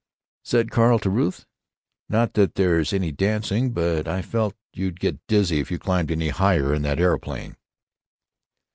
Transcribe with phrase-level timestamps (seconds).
[0.43, 1.45] Said Carl to Ruth,
[2.09, 6.29] "Not that there's any dancing, but I felt you'd get dizzy if you climbed any
[6.29, 7.55] higher in that aeroplane."